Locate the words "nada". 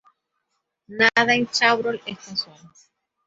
0.87-1.35